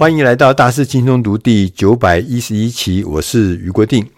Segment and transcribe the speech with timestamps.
[0.00, 4.08] 欢迎来到大师轻松读第九百一十一期，我是余国定。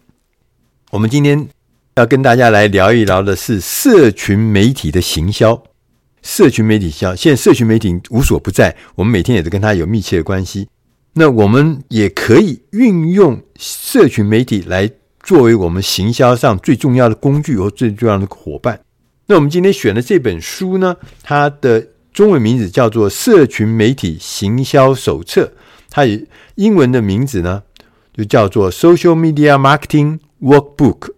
[0.93, 1.49] 我们今天
[1.97, 5.61] 要跟大家来聊一聊的是社群媒体的行销。
[6.23, 10.69] 社群媒体行销，现在社群媒体无所不在，我们每天也是跟它有密切的关系。
[11.15, 14.89] 那我们也可以运用社群媒体来
[15.25, 18.79] 作为我们行销上最重要的工具和最重要的伙伴。
[19.27, 25.47] 那我们今天选的这本书呢，它的中文名字叫做《社群媒体行销手册》。
[25.93, 27.63] 它以英文的名字呢，
[28.15, 31.11] 就叫做 Social Media Marketing Workbook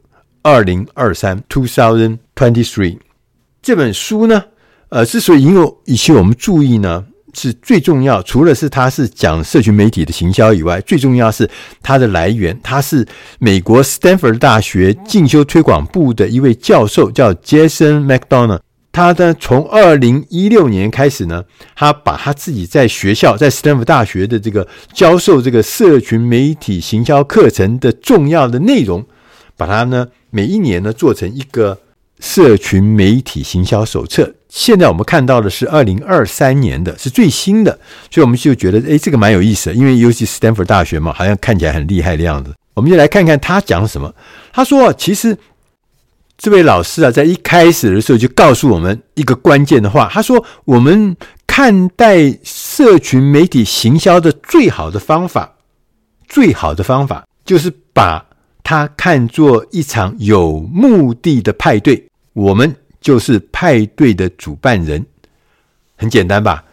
[0.42, 2.98] 二零二三 Two Thousand Twenty Three。
[3.62, 4.44] 这本书呢，
[4.88, 8.20] 呃，之所以引有引起我们注意呢，是最重要。
[8.22, 11.48] 除了是它是讲社群媒体的行销以外，最重要是
[11.80, 12.58] 它的来源。
[12.62, 13.06] 它是
[13.38, 18.60] 美国斯坦福大学进修推广部的一位教授，叫 Jason McDonald。
[18.94, 21.42] 他呢，从二零一六年开始呢，
[21.74, 29.04] 他把他自己在学校，在斯坦福大学的这个教授这个社群媒体行销课程的重要的内容，
[29.56, 31.76] 把它呢每一年呢做成一个
[32.20, 34.32] 社群媒体行销手册。
[34.48, 37.76] 现在我们看到的是二零二三年的，是最新的，
[38.12, 42.54] 所以我们就觉得，哎，这个蛮有意思的，因为尤其斯坦福大学嘛，好像看起来很厉害的样子。
[42.74, 44.14] 我们就来看看他讲什么。
[44.52, 45.36] 他说，其实。
[46.36, 55.54] 这位老师啊，在一开始的时候就告诉我们一个关键的话，他说：“我们看待社群媒体行销的最好的方法，
[56.26, 58.26] 最好的方法就是把
[58.62, 65.06] 它看作一场有目的的派对，我们就是派对的主办人，
[65.96, 66.64] 很简单吧？”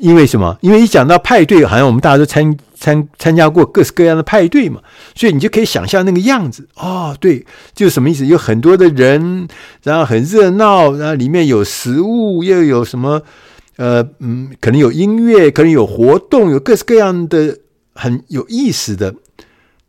[0.00, 0.56] 因为什么？
[0.62, 4.80] 因为一讲到派对，好像我们大家都参参参加过各式各样的派对嘛，
[5.14, 7.14] 所以你就可以想象那个样子哦。
[7.20, 8.24] 对，就是什么意思？
[8.24, 9.46] 有很多的人，
[9.82, 13.20] 然后很热闹，然后里面有食物，又有什么？
[13.76, 17.58] 呃，嗯，可能有音乐，可能有活动，有各式各样的
[17.94, 19.14] 很有意思的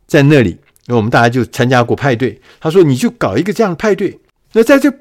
[0.07, 0.57] 在那里。
[0.87, 2.41] 那我们大家就参加过派对。
[2.59, 4.19] 他说：“你就搞一个这样的派对。
[4.51, 4.91] 那在这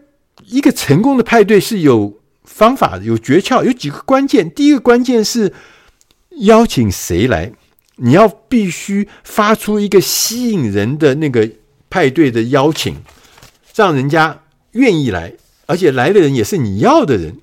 [0.46, 2.14] 一个成功的派对是有。”
[2.52, 4.50] 方法有诀窍，有几个关键。
[4.50, 5.52] 第一个关键是
[6.40, 7.52] 邀请谁来，
[7.96, 11.48] 你要必须发出一个吸引人的那个
[11.88, 12.96] 派对的邀请，
[13.74, 15.32] 让人家愿意来，
[15.66, 17.36] 而且来的人也是你要的人。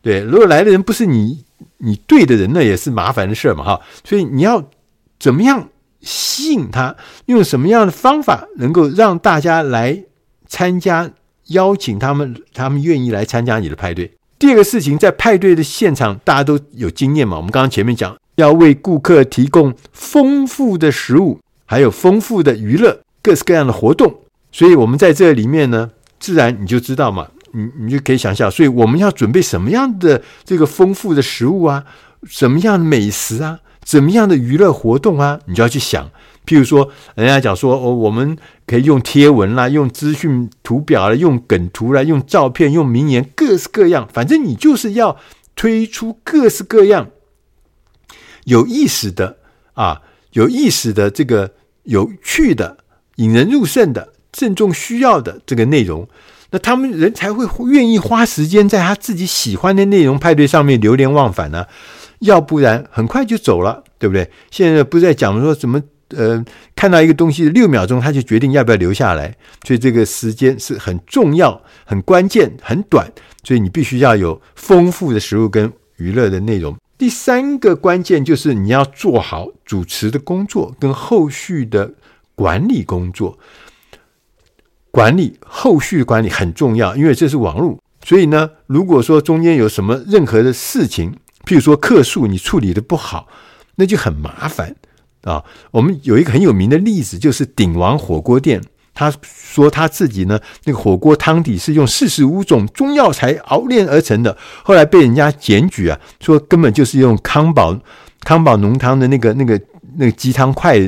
[0.00, 1.44] 对，如果来的人不是你
[1.78, 3.80] 你对的人，那也是麻烦的事嘛，哈。
[4.04, 4.70] 所以你要
[5.18, 5.68] 怎么样
[6.00, 6.96] 吸引他？
[7.26, 10.04] 用什么样的方法能够让大家来
[10.46, 11.10] 参加？
[11.48, 14.10] 邀请他们，他们愿意来参加你的派对。
[14.38, 17.36] 第二个事情，在派对的现场，大家都有经验嘛。
[17.36, 24.12] 我们刚刚前面讲，要为顾客提供丰富的食物，还有丰富的娱乐，各式各样的活动。
[24.52, 28.50] 所以，我们在这里面呢，自然你就知道嘛，你你就可以想象。
[28.50, 31.84] 所以，我们要准备什么样的这个丰富的食物啊，
[32.28, 36.10] 什么样的美食啊，怎么样的娱乐活动啊，你就要去想。
[36.46, 44.06] 譬如说，人家讲说，哦，我们可以用贴文啦，用资讯图表啦，用梗图啦，用照片，用名言，各式各样。
[44.12, 45.16] 反正你就是要
[45.56, 47.08] 推出各式各样
[48.44, 49.38] 有意思的
[49.72, 50.02] 啊，
[50.32, 51.52] 有意思的这个
[51.84, 52.76] 有趣的、
[53.16, 56.06] 引人入胜的、正中需要的这个内容，
[56.50, 61.66] 那他们人才会愿意花时间在他自己喜欢的内容派对上面流连忘返呢。
[62.18, 64.30] 要不然很快就走了，对不对？
[64.50, 65.80] 现在不是在讲说怎么？
[66.16, 66.44] 呃，
[66.74, 69.34] 看到一个东西六秒钟，他就决定要不要留下来，
[69.66, 73.10] 所以这个时间是很重要、很关键、很短，
[73.42, 76.76] 所以你必须要有丰富的食物跟娱乐的内容。
[76.96, 81.92] 第三个关键就是你要做好主持的工作跟后续的
[82.34, 83.38] 管理工作，
[84.90, 91.12] 管理后续管理很重要，因为这是网络，所以呢，如果说中间有什么任何的事情，
[91.44, 93.26] 譬如说客诉你处理的不好，
[93.74, 94.76] 那就很麻烦。
[95.24, 98.62] 啊，我们有一个很有名的例子，就是鼎王火锅店。
[98.96, 107.76] 他说他自己呢，那个火锅汤底是用四十五种中药材熬炼而成的，后来被人家检举啊，说根本就是用康宝
[108.20, 109.60] 康宝浓汤的那个那个
[109.96, 110.78] 那个鸡汤块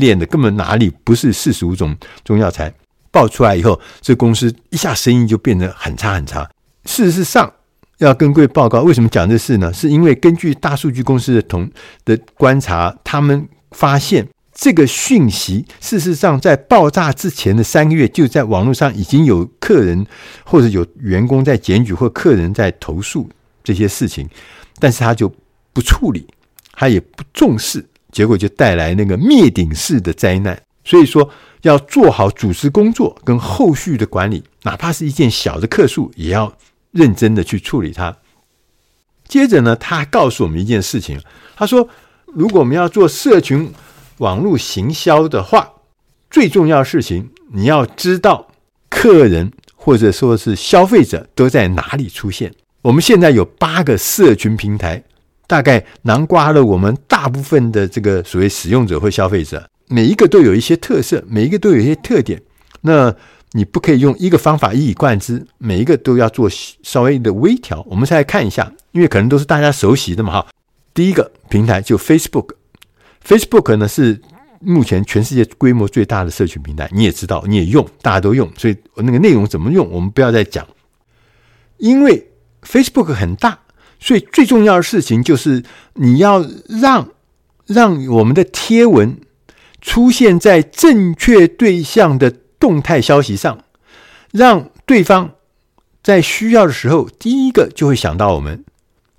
[0.00, 2.74] 炼的，根本哪里不是四十五种中药材。
[3.12, 6.50] 爆出来以后，这公司一下生意就变得很差很差。
[6.86, 7.48] 事实上，
[7.98, 9.72] 要跟各位报告，为什么讲这事呢？
[9.72, 11.70] 是因为根据大数据公司的同
[12.04, 13.48] 的观察，他们。
[13.72, 20.06] 发现这个讯息，事实上在爆炸之前的三个月，就在网络上已经有客人
[20.44, 23.28] 或者有员工在检举或客人在投诉
[23.64, 24.28] 这些事情，
[24.78, 25.32] 但是他就
[25.72, 26.26] 不处理，
[26.72, 30.60] 他也不重视，结果就带来那个灭顶式的灾难。
[30.84, 31.30] 所以说，
[31.62, 36.54] 要做好主持工作跟后续的管理，哪怕是一件小的客诉，也要
[36.90, 38.18] 认真的去处理它。
[39.26, 41.18] 接着呢，他告诉我们一件事情，
[41.56, 41.88] 他说。
[42.34, 43.70] 如果我们要做社群
[44.18, 45.68] 网络行销的话，
[46.30, 48.48] 最重要的事情，你要知道
[48.88, 52.52] 客人或者说是消费者都在哪里出现。
[52.80, 55.02] 我们现在有八个社群平台，
[55.46, 62.40] 大概囊括了我们大部分的这个所谓使用者或消费者，每一个都有一些特色，每一个都有一些特点。
[62.80, 63.14] 那
[63.52, 67.84] 你不可以用一个方法一以贯之，每一个都要做稍微的微调。
[67.90, 70.46] 我们再来看一下，因为可能都是大家熟悉的嘛，哈。
[70.94, 74.20] 第一个平台就 Facebook，Facebook 呢是。
[74.64, 80.64] 目前全世界规模最大的社群平台，你也知道，你也用，大家都用，所以那个内容怎么用，我们不要再讲。
[81.78, 82.30] 因为
[82.62, 83.58] Facebook 很大，
[83.98, 87.08] 所以最重要的事情就是你要让
[87.66, 89.18] 让我们的贴文
[89.80, 93.64] 出现在正确对象的动态消息上，
[94.30, 95.32] 让对方
[96.04, 98.64] 在需要的时候第一个就会想到我们。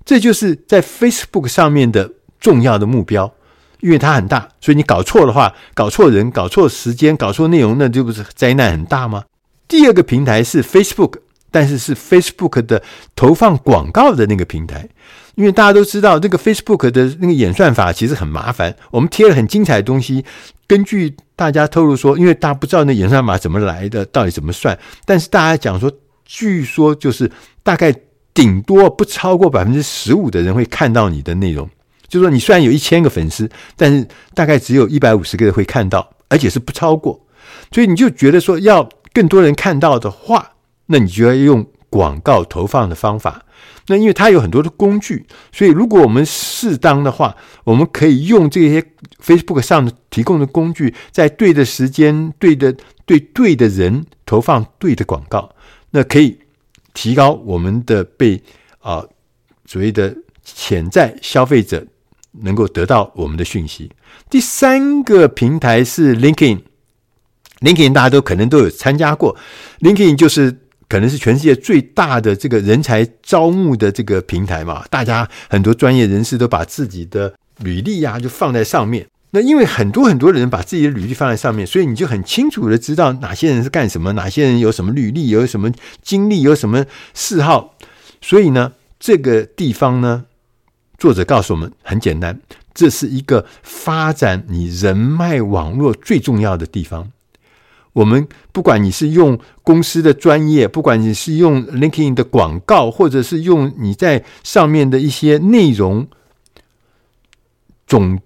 [0.04, 2.10] 这就是在 Facebook 上面的
[2.40, 3.32] 重要的目标。
[3.80, 9.24] 因为它很大，所以你搞错的话，搞错人，搞错时间，搞错内容，那就不是灾难很大吗？
[9.68, 11.16] 第二个平台是 Facebook，
[11.50, 12.82] 但是是 Facebook 的
[13.14, 14.88] 投放广告的那个平台。
[15.34, 18.74] 因为大家都知道，这个 Facebook 的那个演算法其实很麻烦。
[18.90, 20.24] 我们贴了很精彩的东西，
[20.66, 25.92] 根据大家透露说，因为大家不知道那演算法怎么来的，到底怎么算，但是大家讲说，
[26.24, 27.30] 据说就是
[27.62, 27.94] 大概
[28.34, 31.70] 顶多不超过百分之十五的人会看到你的内容。
[32.08, 37.24] 就是说，你虽然有一千个粉丝，但是大概只有一百五十个人会看到，而且是不超过。
[37.72, 40.52] 所以你就觉得说，要更多人看到的话，
[40.86, 43.44] 那你就要用广告投放的方法。
[43.86, 48.84] 那因为它有很多的工具，所以如果我们适当的话，我们可以用这些
[49.22, 55.50] Facebook 上提供的工具，在对的时间、对的对对的人投放对的广告，
[55.90, 56.38] 那可以
[56.94, 58.42] 提高我们的被
[58.78, 59.04] 啊、
[59.66, 61.86] 所谓的潜在消费者。
[62.42, 63.88] 能够得到我们的讯息。
[64.28, 69.36] 第三个平台是 LinkedIn，LinkedIn 大家都可能都有参加过。
[69.78, 70.58] LinkedIn 就是
[70.88, 79.06] 可能是全世界最大的这个人才招募的这个平台嘛，大家很多专业人士都把自己的履历呀、就放在上面。
[79.34, 87.74] 那因为很多很多人把自己的履历放在上面，所以你就很清楚的知道哪些人是干什么，哪些人有什么履历，有什么经历，有什么嗜好。
[88.20, 90.26] 所以呢，这个地方呢。
[90.96, 92.40] 作者告诉我们，很简单，
[92.72, 97.10] 这是一个发展你人脉网络最重要的地方。
[97.94, 106.06] 我们不管你是用公司的专业，不管你是用 LinkedIn 的广告，或者是用你在上面的一些内容，
[107.86, 108.20] 总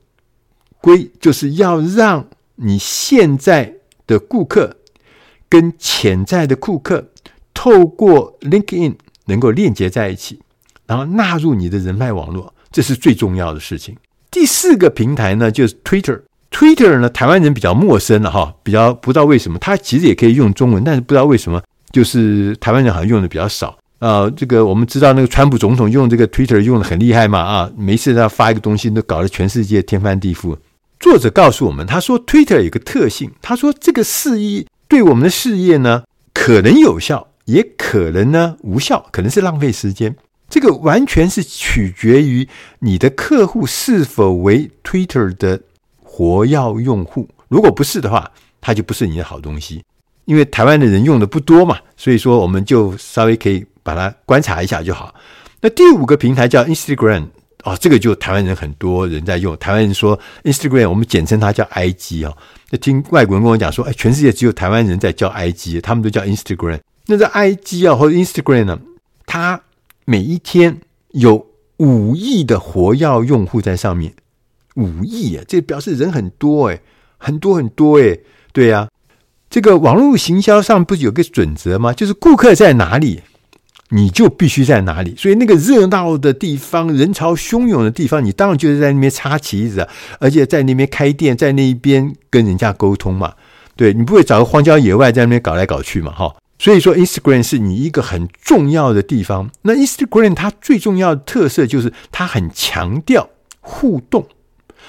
[0.89, 3.75] 归就是要让你现在
[4.07, 4.75] 的顾客
[5.47, 7.07] 跟潜在的顾客
[7.53, 8.95] 透过 LinkedIn
[9.27, 10.41] 能够链接在一起，
[10.87, 12.55] 然后纳入你的人脉网络。
[12.73, 13.95] 这是最重要的事情。
[14.31, 16.23] 第四个平台呢，就是 Twitter。
[16.51, 21.63] Twitter 呢，台湾人比较陌生了哈，比较不知道为什么，它其实也可以用中文，但是不知道为什么，
[21.93, 23.77] 就是台湾人好像用的比较少。
[23.99, 30.57] 呃，这个我们知道那个川普总统用这个 Twitter 用的很厉害嘛啊，没事他发一个东西都搞得全世界天翻地覆。
[31.01, 36.03] 作者告诉我们，他说 Twitter 有个特性，他说这个事业对我们的事业呢，
[36.35, 40.17] 可能有效，也可能呢无效，可能是浪费时间。
[40.49, 42.49] 这个完全是取决于
[42.81, 45.61] 你的客户是否为 Twitter 的
[46.03, 47.29] 活跃用户。
[47.49, 48.31] 如果不是的话，
[48.61, 49.85] 它就不是你的好东西。
[50.25, 55.15] 因为台湾的人用的不多嘛，所以说我们就稍微可以把它观察一下就好。
[55.61, 57.29] 那第五个平台叫 Instagram
[57.65, 59.57] 哦，这个就台湾人很多人在用。
[59.59, 62.37] 台湾人说 Instagram，我们简称它叫 IG 哦。
[62.71, 66.79] 那听外国人跟我讲说，哎，全世界只有台湾人在叫 IG，他们都叫 Instagram。
[67.07, 68.79] 那这 IG 啊或者 Instagram 呢，
[69.27, 69.61] 它
[70.05, 71.47] 每一天有
[71.79, 74.13] 五亿的活跃用户在上面，
[74.77, 76.81] 五亿啊，这表示人很多诶，
[77.17, 78.21] 很多很多诶，
[78.53, 78.89] 对呀，
[79.51, 81.93] 这个网络行销上不是有个准则吗？
[81.93, 83.23] 就是顾客在哪里，
[83.91, 85.15] 你就必须在哪里。
[85.17, 89.89] 所以那个热闹的地方，人潮汹涌的地方，你当然就是在那边插旗子，
[90.21, 93.35] 而且在那边开店，在那一边跟人家沟通嘛。
[93.77, 96.35] 对，你不会找个荒郊野外在那边搞来搞去嘛，哈。
[96.59, 99.49] 所以说，Instagram 是你一个很重要的地方。
[99.63, 103.31] 那 Instagram 它最重要的特色就是它很强调
[103.61, 104.27] 互动，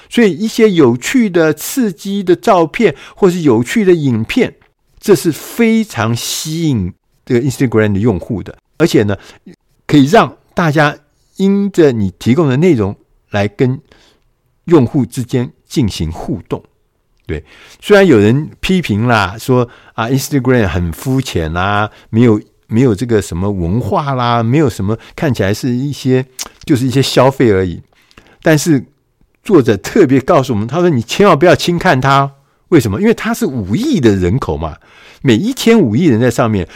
[0.08, 4.56] 所以一些有趣的、刺激的照片或是有趣的影片，
[4.98, 6.92] 这是非常吸引
[7.24, 8.56] 这个 Instagram 的用户的。
[8.80, 9.14] 而且呢，
[9.86, 10.96] 可以让大家
[11.36, 12.96] 因着你提供的内容
[13.30, 13.78] 来跟
[14.64, 16.64] 用户之间进行互动。
[17.26, 17.44] 对，
[17.80, 26.24] 虽然有人批评啦，说啊，Instagram 很肤浅啦，没有没有这个什么文化啦，没有什么看起来是一些
[26.64, 27.82] 就是一些消费而已。
[28.42, 28.82] 但是
[29.42, 32.32] 作者特别告诉我们，他说：“你千万不要轻看它，
[32.68, 33.00] 为什么？
[33.00, 34.76] 因为它是五亿的人口嘛，
[35.22, 36.66] 每一天五亿人在上面。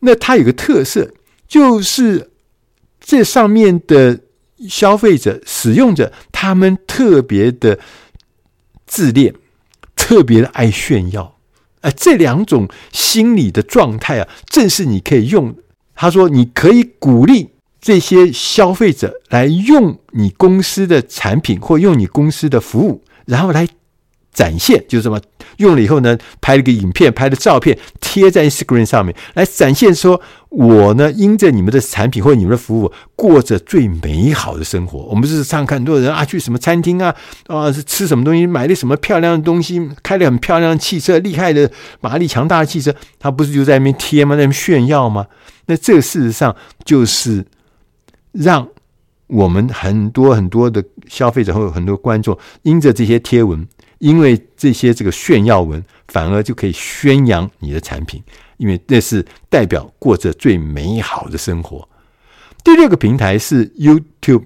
[0.00, 1.10] 那它有个特色，
[1.46, 2.30] 就是
[3.00, 4.20] 这上面的
[4.68, 7.78] 消费者、使用者，他们特别的
[8.86, 9.34] 自恋，
[9.94, 11.38] 特别的爱炫耀。
[11.80, 15.54] 哎，这两种心理的状态啊，正是你可以用。
[15.94, 23.68] 他说，你可以鼓励。”这些消费者来用你公司的产品或用你公司的服务，然后来
[24.36, 25.18] 展现，就是什么？
[25.56, 34.98] 用了以后呢，拍了个影片，拍的照片贴在 Instagram 上面，来展现说，我呢，因着你们的产品或你们的服务，过着最美好的生活。
[35.06, 37.14] 我们日常看很多人啊，去什么餐厅啊，
[37.46, 41.70] 啊，是吃什么东西，买了什么漂亮的东西，开了很漂亮的汽车，厉害的
[42.02, 44.36] 马力强大的汽车，他不是就在那边贴吗？
[44.36, 45.26] 在那边炫耀吗？
[45.66, 47.44] 那这事实上就是。
[48.38, 48.68] 让
[49.28, 53.66] 我们很多很多的消费者或很多观众，因着这些贴文，
[53.98, 58.22] 因为这些这个炫耀文，反而就可以宣扬你的产品，
[58.56, 61.88] 因为那是代表过着最美好的生活。
[62.64, 64.44] 第六个平台是 YouTube。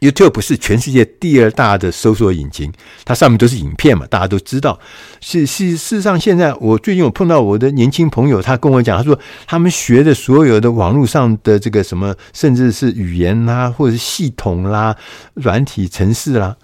[0.00, 2.72] YouTube 是全世界第二大的搜索引擎，
[3.04, 4.78] 它上面都是影片嘛，大家都知道。
[5.20, 14.96] 是是，事实上，现在我最近有碰到我的年轻朋友，他跟我讲，他说他们学的所有的网络上的这个什么，甚至是语言啦，或者是系统啦、
[15.34, 16.56] 软体程式啦，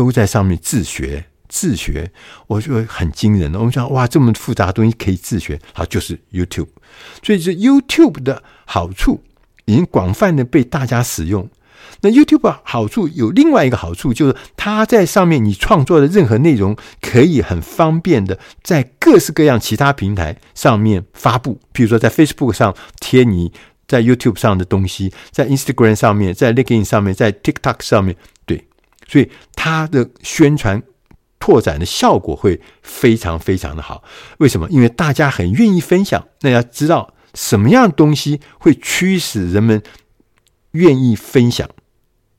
[0.00, 2.10] 都在上面自学自学。
[2.46, 3.54] 我就很惊人。
[3.54, 6.68] 我们想，哇，这么复杂的东西可以自学，好，就是 YouTube。
[7.22, 9.22] 所以，这 YouTube 的好处
[9.66, 11.46] 已经广泛的被大家使用。
[12.00, 21.60] 那 YouTube 好处有另外一个好处，就是它在上面你创作的任何内容，可以很方便的在各式各样其他平台上面发布。
[21.72, 23.52] 比如说，在 Facebook 上贴你
[23.86, 28.16] 在 YouTube 上的东西，在 Instagram 上面，在 LinkedIn 上面，在 TikTok 上面，
[28.46, 28.64] 对，
[29.10, 30.80] 所以它的宣传
[31.40, 34.04] 拓展的效果会非常非常的好。
[34.38, 34.68] 为什么？
[34.70, 36.28] 因为大家很愿意分享。
[36.42, 39.82] 那要知道什么样东西会驱使人们
[40.72, 41.68] 愿意分享？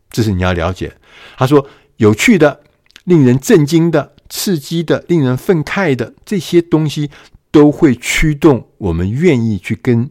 [0.09, 0.95] 这是你要了解。
[1.35, 2.61] 他说：“有趣的、
[3.03, 7.09] 令人震惊的、刺激的、令人愤慨的这些东西，
[7.51, 10.09] 都会驱动我们愿意去跟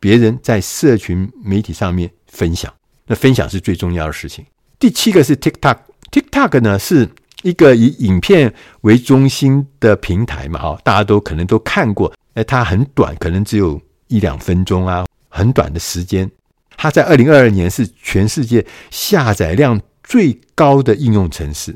[0.00, 2.72] 别人在社群媒体上面分享。
[3.06, 4.44] 那分享是最重要的事情。
[4.84, 7.08] 第七个是 TikTok，TikTok 呢是
[7.40, 12.12] 一个以影片为中心的平台嘛，哈，大家都可能都看过。
[12.34, 16.30] 哎，它很短，可能只有一两分钟啊，很短的时间。”
[16.76, 21.74] 它在二零二二年是全世界下载量最高的应用程式。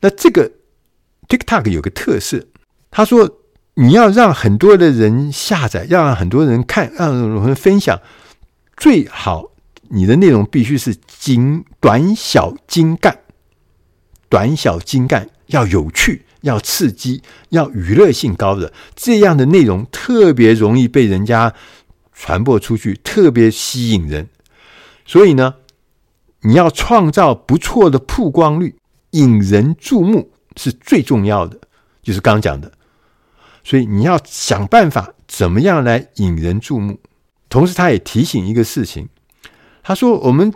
[0.00, 0.50] 那这个
[1.28, 2.44] TikTok 有个特色，
[2.90, 3.30] 他说
[3.74, 8.00] 你要让很多的人下载，要让很多人看，让很多人分享，
[8.76, 9.52] 最好
[9.90, 13.20] 你的内容必须是精短小精干，
[14.28, 21.54] 短小精干，要有趣，要刺激，要娱乐性高的这样的内容，特别容易被人家。
[22.22, 24.28] 传播出去特别吸引人，
[25.06, 25.54] 所以呢，
[26.42, 28.76] 你要创造不错的曝光率，
[29.12, 31.58] 引人注目是最重要的，
[32.02, 32.72] 就是刚讲的。
[33.64, 37.00] 所以你要想办法怎么样来引人注目。
[37.48, 39.08] 同时，他也提醒一个事情，
[39.82, 40.52] 他说：“我们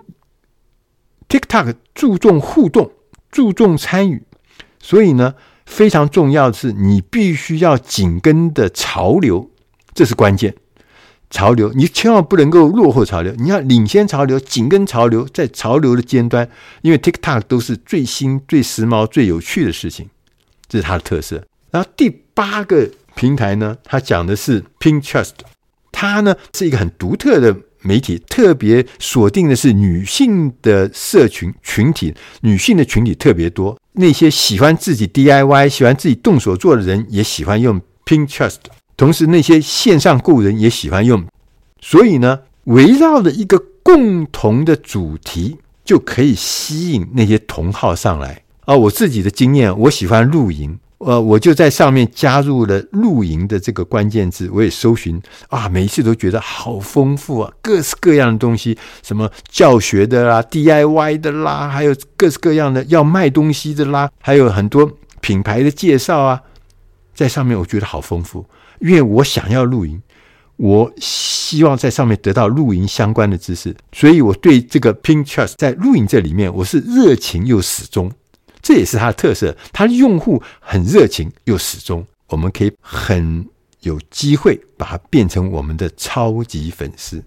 [1.28, 2.92] TikTok 注重互动，
[3.30, 4.22] 注重参与，
[4.78, 5.34] 所以呢，
[5.66, 9.50] 非常重要的是你必须要紧跟的潮流，
[9.94, 10.54] 这是关键。”
[11.30, 16.48] 潮流，你千万不能够落后潮流，你要领先潮流，紧跟潮流，在潮流的尖端，
[16.82, 20.08] 因为 TikTok 都是最新、最时髦、最有趣的事情，
[20.68, 21.44] 这是它的特色。
[21.72, 25.32] 然后第八个平台呢，它讲的是 Pinterest，
[25.90, 38.56] 它呢是一个很独特的媒体，特别锁定的是女性的社群群体，女性的群体特别多，那些喜欢自己 DIY、喜欢自己动手做的人也喜欢用 Pinterest。
[38.96, 41.24] 同时，那些线上购人也喜欢用，
[41.80, 48.76] 所以呢，围绕着一个共同的主题，就可以吸引那些同好上来啊。
[48.76, 66.40] 我自己的经验，我喜欢露营，呃，我就在上面加入了露营的这个关键字，我也搜寻啊，每一次都觉得好丰富啊，各式各样的东西，什么教学的啦、DIY 的啦，还有各式各样的要卖东西的啦，还有很多品牌的介绍啊，
[67.14, 68.46] 在上面我觉得好丰富。
[68.80, 70.00] 因为我想要露营，
[70.56, 78.10] 我希望在上面得到露营相关的知识，所以我对这个 Pinterest 在露营这里面，我是热情又始终，
[78.64, 79.54] 这也是它的特色。
[79.72, 83.46] 它的用户很热情又始终，我们可以很
[83.82, 87.22] 有机会把它变成我们的超级粉丝。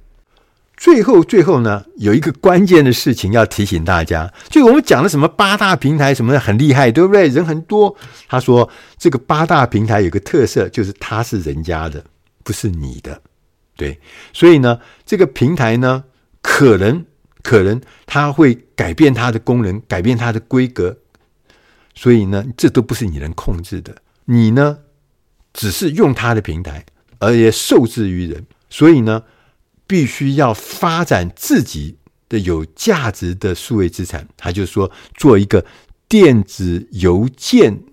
[0.75, 7.27] 最后，最后呢，有一个关键的事情要提醒大家，就我们讲的什么八大平台什么的很厉害，对不对？
[7.29, 7.95] 人很多。
[8.27, 12.03] 他说这个八大平台有个特色，就是它是人家的，
[12.43, 13.19] 不是你的，
[13.75, 13.99] 对。
[14.33, 16.03] 所以呢，这个平台呢，
[16.43, 17.03] 可能
[17.41, 20.95] 可能它会改变它的功能，改变它的规格。
[21.97, 23.93] 所以呢，这都不是你能控制的。
[24.23, 24.77] 你呢，
[25.51, 26.85] 只是用他的平台，
[27.19, 28.45] 而也受制于人。
[28.69, 29.23] 所以呢。
[29.89, 31.95] 必须要发展自己
[32.27, 35.65] 的有价值的数位资产，他就说做一个
[36.09, 37.83] 电子邮件、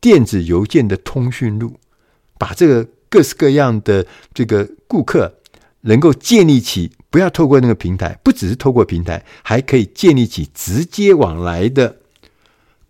[0.00, 1.80] 电子邮件的通讯录，
[2.38, 5.40] 把这个各式各样的这个顾客
[5.80, 12.01] 能够建立起，不要透过那个平台，不只是透过平台，还可以建立起直接往来的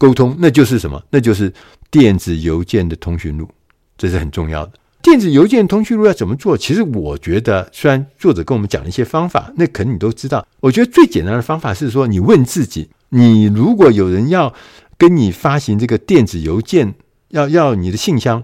[0.03, 1.01] 沟通，那就是什么？
[1.11, 1.53] 那就是
[1.89, 3.49] 电子邮件的通讯录，
[3.97, 4.73] 这是很重要的。
[5.01, 6.59] 电子邮件通讯录要怎么做？
[6.59, 10.45] 其实我觉得，虽然作者跟我们讲了一些方法，那可能你都知道。
[10.59, 14.53] 我觉得最简单的方法是说，你问自己：你如果有人要
[14.99, 16.95] 跟你发行这个电子邮件，
[17.29, 18.43] 要要你的信箱，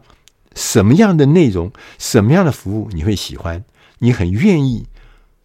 [0.55, 3.65] 什么样的内容、什么样的服务你会喜欢？
[3.99, 4.87] 你很愿意，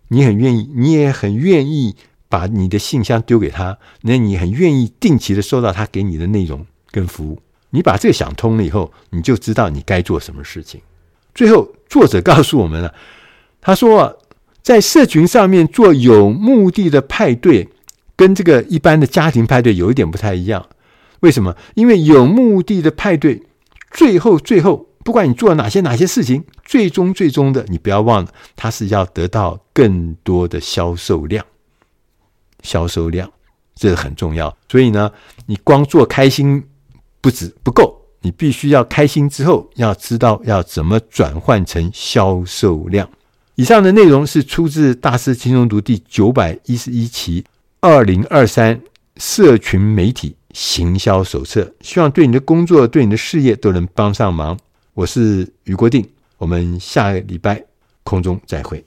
[0.10, 1.96] 你很愿意，你也很愿意
[2.33, 7.39] 把你的信箱丢给他，那你很愿意定期的收到他给你的内容跟服务。
[7.69, 10.81] 你把这个想通了以后，你就知道你该做什么事情。
[11.35, 12.91] 最后，作者告诉我们了，
[13.61, 14.17] 他说，
[14.63, 17.69] 在社群上面做有目的的派对，
[18.15, 20.67] 跟这个一般的家庭派对有一点不太一样。
[21.19, 21.55] 为什么？
[21.75, 23.43] 因为有目的的派对，
[23.91, 31.45] 最后最后，不管你做了哪些哪些事情，最终最终的，你不要忘了，它是要得到更多的销售量。
[32.63, 33.32] 销售量，
[33.75, 34.58] 这个很重要。
[34.67, 35.12] 所以呢，
[35.46, 36.63] 你光做开心
[37.22, 38.00] 不止不够。
[38.25, 43.10] 你必须要开心之后，要知道要怎么转换成销售量。
[43.55, 47.43] 以上的内容是出自《大师轻松读》第九百一十一期
[47.82, 48.79] 二零二三
[49.17, 54.58] 社群媒体行销手册，希望对你的工作、对你的事业都能帮上忙。
[54.93, 57.61] 我是余国定，我们下个礼拜
[58.05, 58.81] 空中再会。